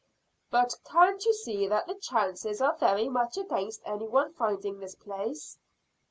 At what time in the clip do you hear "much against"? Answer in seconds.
3.07-3.83